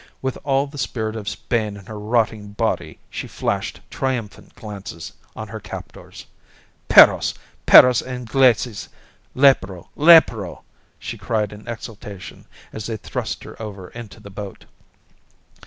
[0.19, 5.49] With all the spirit of Spain in her rotting body she flashed triumphant glances on
[5.49, 6.25] her captors.
[6.87, 7.35] "Perros!
[7.67, 8.89] Perros Ingleses!
[9.35, 10.63] Lepero, Lepero!"
[10.97, 14.65] she cried in exultation, as they thrust her over into the boat.